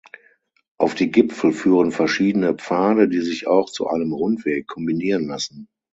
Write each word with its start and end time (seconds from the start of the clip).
Auf 0.79 0.95
die 0.95 1.11
Gipfel 1.11 1.53
führen 1.53 1.91
verschiedene 1.91 2.55
Pfade, 2.55 3.07
die 3.07 3.21
sich 3.21 3.45
auch 3.45 3.69
zu 3.69 3.85
einem 3.85 4.13
Rundweg 4.13 4.65
kombinieren 4.65 5.27
lassen. 5.27 5.67